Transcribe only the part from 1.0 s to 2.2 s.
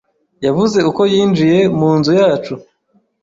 yinjiye munzu